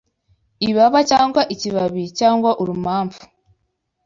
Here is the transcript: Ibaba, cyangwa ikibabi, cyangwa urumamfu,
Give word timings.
Ibaba, 0.69 0.99
cyangwa 1.11 1.41
ikibabi, 1.53 2.03
cyangwa 2.19 2.49
urumamfu, 2.61 3.23